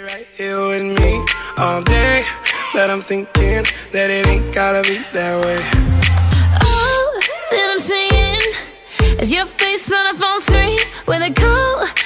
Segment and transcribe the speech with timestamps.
[0.00, 1.22] Right here with me
[1.58, 2.24] all day,
[2.72, 5.60] but I'm thinking that it ain't gotta be that way.
[6.64, 11.99] All that I'm seeing is your face on a phone screen with a call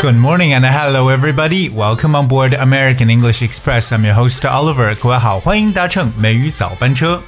[0.00, 1.68] Good morning and hello everybody.
[1.68, 3.90] Welcome on board American English Express.
[3.90, 4.94] I'm your host Oliver.
[4.94, 7.20] 各位好，欢迎搭乘美语早班车。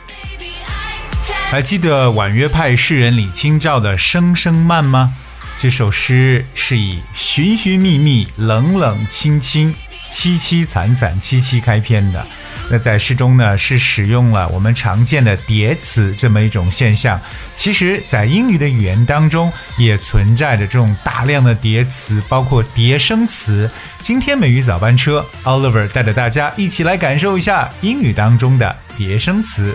[1.51, 5.13] 还记得婉约派诗人李清照的《声声慢》吗？
[5.59, 9.75] 这首诗是以寻寻觅觅、冷冷清清、
[10.13, 12.25] 凄凄惨惨戚戚开篇的。
[12.71, 17.21] 那在诗中呢，是使用了我们常见的叠词这么一种现象。
[17.57, 23.69] 其实，在英语的语言当中，也存在着这种大量的叠词，包括叠声词。
[23.99, 29.75] 今天美语早班车，Oliver 带着大家一起来感受一下英语当中的叠声词。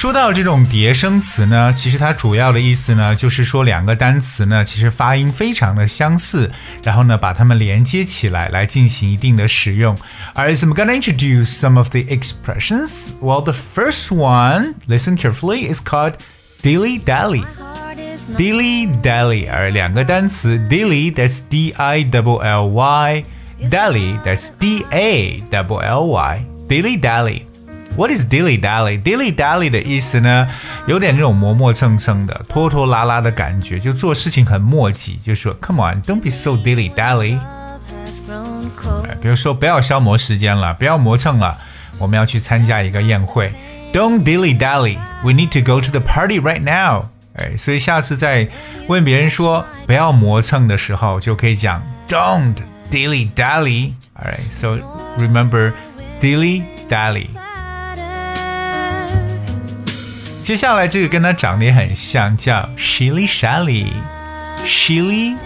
[0.00, 6.50] 说到这种叠声词呢，其实它主要的意思呢，就是说两个单词呢，其实发音非常的相似，
[6.82, 9.96] 然后呢，把它们连接起来，来进行一定的使用。
[10.34, 13.12] Alright, so I'm gonna introduce some of the expressions.
[13.20, 16.14] Well, the first one, listen carefully, is called
[16.62, 17.44] dilly dally.
[18.36, 27.42] Dilly dally，而两个单词，dilly，that's D I double L Y，dally，that's D A double L Y，dilly dally。
[27.96, 29.02] What is dilly dally?
[29.02, 30.46] Dilly dally 的意思呢，
[30.86, 37.38] 有点这种磨磨蹭蹭的、拖拖拉拉的感觉，就做事情很磨叽，就说 Come on, don't be so dilly dally。
[38.06, 39.06] has grown cold.
[39.20, 41.58] 比如说不要消磨时间了，不要磨蹭了，
[41.98, 43.50] 我们要去参加一个宴会。
[43.92, 44.98] Don't dilly dally.
[45.24, 47.06] We need to go to the party right now.
[47.34, 48.48] 哎，所以下次在
[48.88, 52.56] 问别人说不要磨蹭的时候，就可以讲 Don't
[52.90, 53.92] dilly dally.
[54.14, 54.78] Alright, so
[55.18, 55.72] remember
[56.20, 57.28] dilly dally.
[60.50, 65.36] 接下来这个跟它长得也很像，叫 shilly shally。shilly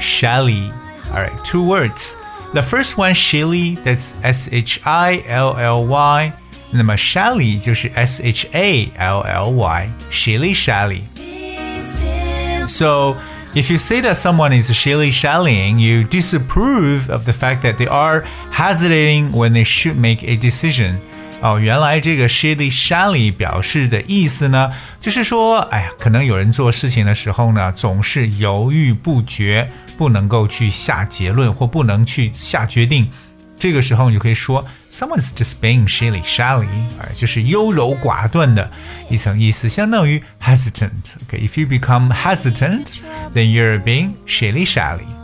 [0.00, 0.70] shally.
[1.12, 2.14] Alright, two words.
[2.54, 6.32] The first one shilly, that's S H I L L Y.
[6.70, 9.90] 那么 shally 就是 S H A L L Y.
[10.10, 11.02] shilly shally.
[12.66, 13.16] So,
[13.54, 17.88] if you say that someone is shilly shallying, you disapprove of the fact that they
[17.88, 20.98] are hesitating when they should make a decision.
[21.43, 24.71] 哦，原来这个 shilly shally 表示的意思呢，
[25.01, 33.09] 就是说，哎呀，可能有人做事情的时候呢，总是犹豫不决，不能够去下结论或不能去下决定。
[33.59, 36.65] 这个时候你就可以说，someone's just being shilly shally，
[37.01, 38.71] 哎，就是优柔寡断的
[39.09, 41.11] 一层意思，相当于 hesitant。
[41.27, 45.22] OK，if、you become hesitant，then you're being shilly shally。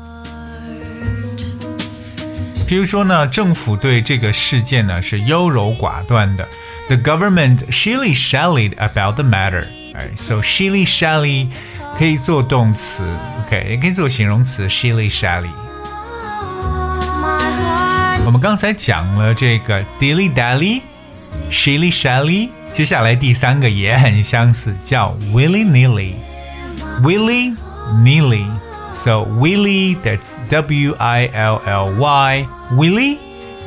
[2.68, 6.48] 比如说呢，政府对这个事件呢是优柔寡断的。
[6.88, 9.64] The government shilly shallied about the matter。
[9.94, 11.48] 哎，so shilly shally
[11.96, 13.04] 可以做动词，
[13.46, 15.50] OK，也可以做形容词 shilly shally。
[17.22, 27.56] My heart 我们刚才讲了这个 dilly dally，shilly shally，接下来第三个也很相似，叫 willy nilly。willy
[28.02, 28.46] nilly。
[28.93, 32.47] so Willy, that's W I L L Y.
[32.71, 33.17] Willy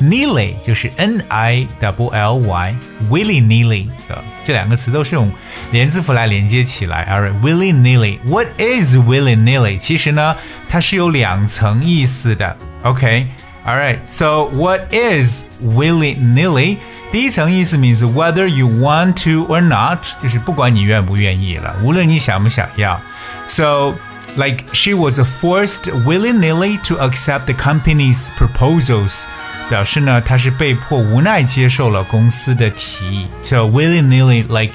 [0.00, 2.74] Nilly 就是 N I W L Y。
[3.10, 5.30] Willy Nilly 啊，这两个词都是用
[5.70, 7.06] 连字符来连接起来。
[7.10, 8.18] Alright, Willy Nilly.
[8.24, 9.78] What is Willy Nilly？
[9.78, 10.36] 其实呢，
[10.68, 12.56] 它是有两层意思的。
[12.82, 13.26] OK。
[13.64, 16.78] All right, so what is willy nilly?
[17.12, 23.00] 第一层意思 means whether you want to or not，就是不管你愿不愿意了，无论你想不想要。
[23.46, 23.94] So
[24.35, 29.23] like she was forced willy-nilly to accept the company's proposals，
[29.69, 33.27] 表示呢她是被迫无奈接受了公司的提议。
[33.41, 34.73] So willy-nilly like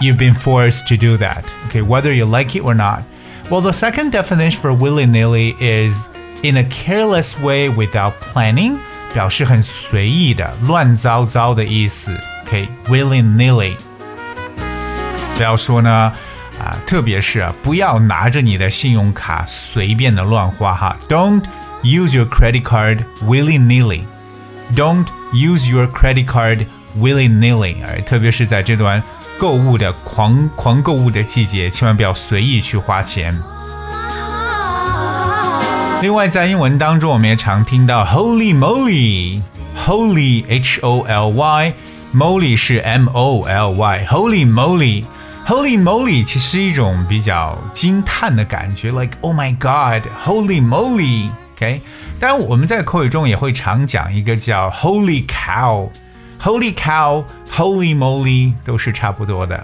[0.00, 1.44] you've been forced to do that.
[1.68, 3.02] Okay, whether you like it or not.
[3.48, 6.08] Well, the second definition for willy-nilly is
[6.42, 8.78] in a careless way without planning，
[9.12, 12.12] 表示很随意的、乱糟糟的意思。
[12.46, 13.76] Okay, willy-nilly。
[15.34, 16.12] 不要说呢，
[16.59, 20.97] 啊，特别是啊，不要拿着你的信用卡随便的乱花哈。
[21.07, 21.43] Don't
[21.83, 24.01] use your credit card willy nilly.
[24.75, 26.65] Don't use your credit card
[26.97, 27.75] willy nilly.
[27.85, 29.01] 哎，特别是在这段
[29.37, 33.39] 购物的狂狂购物的季节，千万不要随意去花钱。
[36.01, 44.45] 另外，在英文当中，我们也常听到 Holy moly，Holy H O L Y，Moly 是 M O L Y，Holy
[45.46, 51.80] moly，Holy moly 其实是一种比较惊叹的感觉，like Oh my God，Holy moly， OK，
[52.20, 59.62] 当然我们在口语中也会常讲一个叫 Holy cow。Holy cow, holy moly 都是差不多的。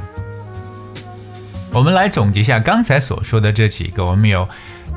[1.73, 4.49] 我们来总结一下刚才所说的这几个，我们有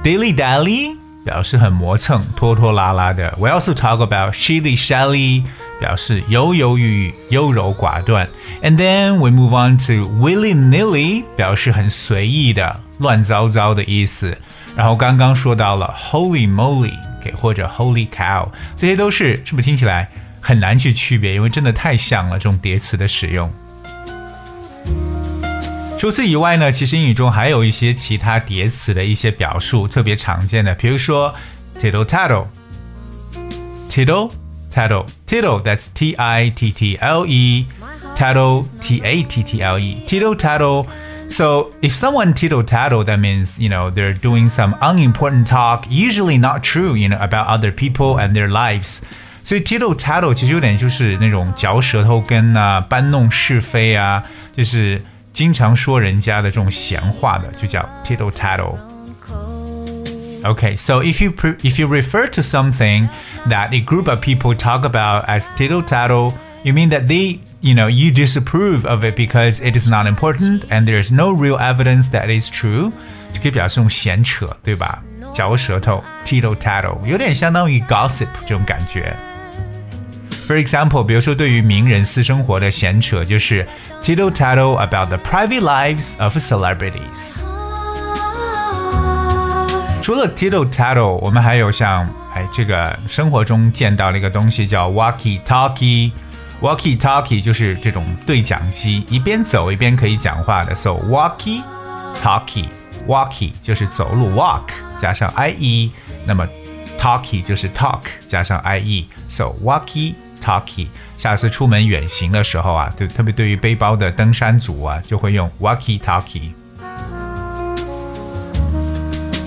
[0.03, 0.95] dilly dally
[1.25, 3.35] 表示很磨蹭、拖拖拉拉的。
[3.39, 5.43] We also talk about shilly shally
[5.80, 8.28] 表示犹犹豫豫、优柔寡断。
[8.62, 14.36] And then we move on to willy nilly 表示很随意的、乱糟糟的意思。
[14.76, 16.92] 然后刚刚说到了 holy moly
[17.22, 20.08] 给或者 holy cow，这些都是是不是听起来？
[20.40, 22.38] 很难去区别，因为真的太像了。
[22.38, 23.50] 这种叠词的使用。
[25.98, 31.34] 除此以外呢，其实英语中还有一些其他叠词的一些表述特别常见的，比如说
[31.80, 34.30] tittle tattle，tittle
[34.75, 37.65] tattle tittle that's T I T T L E
[38.15, 40.87] tattle T A T T L E tittle tattle.
[41.27, 46.37] So if someone tittle tattle, that means you know they're doing some unimportant talk, usually
[46.37, 49.01] not true, you know about other people and their lives.
[49.43, 54.23] 所以 tittle tattle 其实有点就是那种嚼舌头根啊、搬弄是非啊，
[54.55, 55.01] 就是
[55.33, 58.75] 经常说人家的这种闲话的，就叫 tittle tattle。
[60.45, 61.33] Okay, so if you
[61.63, 63.07] if you refer to something
[63.47, 66.33] that a group of people talk about as tittle tattle,
[66.63, 70.65] you mean that they you know you disapprove of it because it is not important
[70.71, 72.91] and there's no real evidence that is true，
[73.31, 75.03] 就可以表示用闲扯，对吧？
[75.31, 79.15] 嚼舌头，tittle tattle，有点相当于 gossip 这种感觉。
[80.47, 83.65] for example，比如说对于名人私生活的闲扯，就是
[84.01, 87.43] tittle tattle about the private lives of celebrities。
[90.06, 96.12] 除了 tittle tattle，我们还有像哎这个生活中见到的一个东西叫 walkie talkie。
[96.62, 100.76] walkie talkie 就是这种对讲机，一边走一边可以讲话的。
[100.76, 101.60] So walkie
[102.22, 105.90] talkie，walkie 就是走路 walk 加上 i e，
[106.24, 106.46] 那么
[107.00, 109.08] talkie 就是 talk 加上 i e。
[109.28, 110.86] So walkie talkie，
[111.18, 116.52] 下次出门远行的时候啊，对，特别对于背包的登山族啊，就会用 walkie talkie。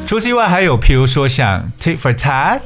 [0.08, 2.60] 除此以外，还有譬如说像 tit for tat，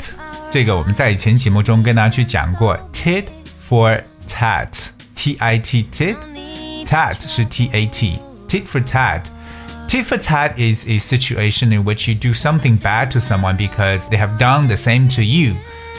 [0.50, 3.24] 这个我们在以前节目中跟大家去讲过，tit
[3.68, 10.98] for tat，t i t tit，tat 是 t a t，tit for tat。Tit for tat is a
[10.98, 15.08] situation in which you do something bad to someone because they have done the same
[15.14, 15.54] to you.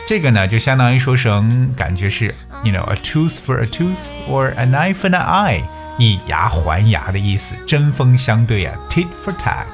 [0.06, 3.98] 这个呢，就相当于说成感觉是，you know a tooth for a tooth
[4.30, 5.64] or an eye for an eye，
[5.98, 9.66] 以牙还牙的意思，针锋相对啊，tit for tat。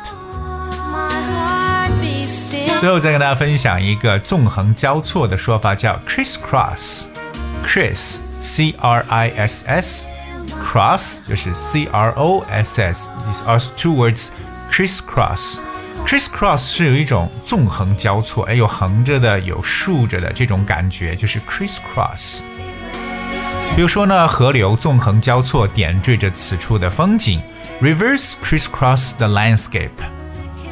[2.80, 10.08] 最后再跟大家分享一个纵横交错的说法，叫 crisscross。criss c r i s s
[10.62, 14.28] cross 就是 c r o s s，these are two words
[14.72, 22.42] crisscross。Crisscross 是有一种纵横交错，哎，有横着的，有竖着的这种感觉，就是 crisscross。
[23.76, 27.42] 比如说呢，河流纵横交错，点缀着此处的风景，
[27.82, 29.90] rivers crisscross the landscape。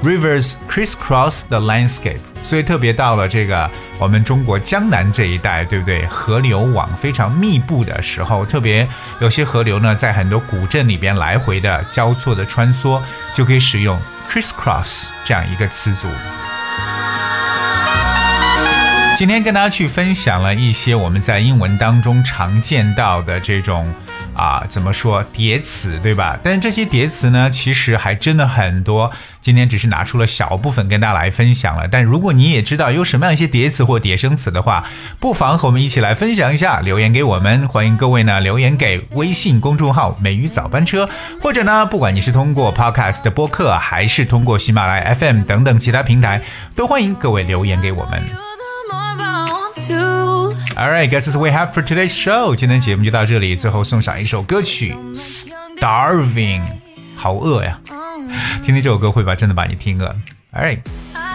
[0.00, 3.68] Rivers crisscross the landscape，所以特别到了这个
[3.98, 6.06] 我们中国江南这一带，对不对？
[6.06, 8.88] 河流网非常密布的时候，特别
[9.20, 13.02] 有些河流呢，在很多古镇里边来回的交错的穿梭，
[13.34, 13.98] 就可以使用
[14.30, 16.06] crisscross 这样一个词组。
[19.16, 23.92] 今天跟大家去分享了一些我们在英文当中常见到的这种。
[24.38, 26.38] 啊，怎么说叠词，对吧？
[26.42, 29.10] 但是这些叠词呢，其实还真的很多。
[29.40, 31.88] 今天只是拿出了小部分跟大家来分享了。
[31.88, 34.84] 但如果你也知道有什么样一些叠词或叠声词的话，
[35.18, 37.66] 不妨和我们一起来分享一下，留言给我们。
[37.66, 41.08] 欢迎各位呢留言给微信公众号“美语早班车”，
[41.42, 46.42] 或者呢，不管你是通过 Podcast 的播客，还是通过喜马拉雅 FM 等等其他平台，
[46.76, 48.22] 都欢迎各位留言给我们。
[50.77, 52.55] Alright, guys, that's what we have for today's show.
[52.55, 56.61] 今天节目就到这里，最后送上一首歌曲《Starving》，
[57.15, 57.79] 好饿呀！
[58.63, 60.15] 听听这首歌会把真的把你听饿。
[60.53, 60.81] Alright,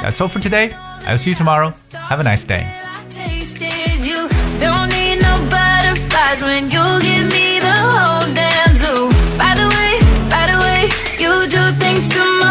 [0.03, 0.73] that's all for today.
[1.07, 1.73] I'll see you tomorrow.
[2.09, 2.67] Have a nice day.
[6.49, 9.11] when you give me the whole damn zoo.
[9.37, 10.89] By the way, by the way,
[11.19, 12.42] you do things to my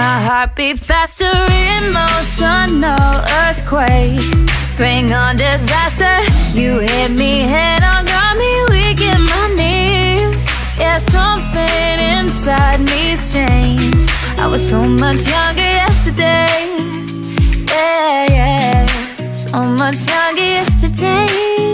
[0.00, 1.30] My heart beat faster,
[1.76, 3.12] emotional
[3.44, 4.18] earthquake.
[4.78, 6.16] Bring on disaster,
[6.58, 10.46] you hit me head on, got me weak in my knees.
[10.78, 14.08] Yeah, something inside me's changed.
[14.38, 16.48] I was so much younger yesterday.
[17.68, 18.86] Yeah, yeah,
[19.32, 21.69] so much younger yesterday.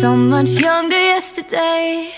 [0.00, 2.10] so much younger yesterday.